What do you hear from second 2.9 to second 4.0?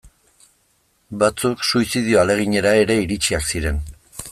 iritsiak ziren.